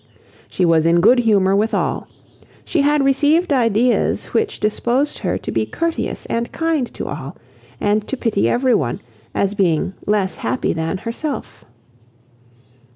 [0.49, 2.07] She was in good humour with all.
[2.65, 7.37] She had received ideas which disposed her to be courteous and kind to all,
[7.79, 8.99] and to pity every one,
[9.35, 11.65] as being less happy than herself.